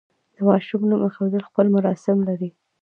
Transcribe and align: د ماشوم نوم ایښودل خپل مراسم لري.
د 0.35 0.37
ماشوم 0.47 0.81
نوم 0.89 1.01
ایښودل 1.07 1.43
خپل 1.49 1.65
مراسم 1.75 2.17
لري. 2.29 2.49